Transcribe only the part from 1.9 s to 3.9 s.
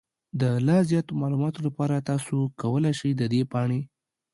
تاسو کولی شئ د دې پاڼې